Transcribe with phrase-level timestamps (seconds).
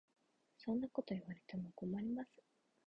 [0.57, 2.29] そんなこと言われても困ります。